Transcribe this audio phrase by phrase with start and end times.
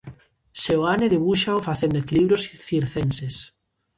[0.61, 3.35] Seoane debúxao facendo equilibrios circenses.